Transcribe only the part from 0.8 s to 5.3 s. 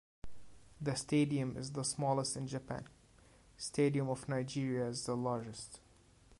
The stadium is the smallest in Japan, stadium of Nigeria is the